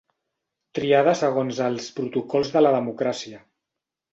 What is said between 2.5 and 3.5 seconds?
de la democràcia.